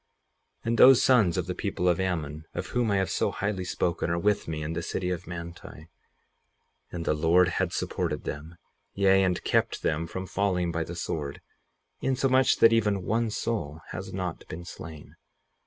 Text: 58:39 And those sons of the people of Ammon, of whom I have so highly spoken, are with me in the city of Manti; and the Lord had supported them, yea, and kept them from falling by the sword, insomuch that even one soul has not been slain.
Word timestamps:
58:39 0.63 0.67
And 0.67 0.77
those 0.79 1.03
sons 1.03 1.37
of 1.37 1.45
the 1.45 1.53
people 1.53 1.87
of 1.87 1.99
Ammon, 1.99 2.45
of 2.55 2.65
whom 2.69 2.89
I 2.89 2.95
have 2.97 3.11
so 3.11 3.29
highly 3.29 3.63
spoken, 3.63 4.09
are 4.09 4.17
with 4.17 4.47
me 4.47 4.63
in 4.63 4.73
the 4.73 4.81
city 4.81 5.11
of 5.11 5.27
Manti; 5.27 5.89
and 6.91 7.05
the 7.05 7.13
Lord 7.13 7.49
had 7.49 7.71
supported 7.71 8.23
them, 8.23 8.55
yea, 8.95 9.21
and 9.21 9.43
kept 9.43 9.83
them 9.83 10.07
from 10.07 10.25
falling 10.25 10.71
by 10.71 10.83
the 10.83 10.95
sword, 10.95 11.39
insomuch 12.01 12.55
that 12.57 12.73
even 12.73 13.03
one 13.03 13.29
soul 13.29 13.81
has 13.91 14.11
not 14.11 14.47
been 14.47 14.65
slain. 14.65 15.17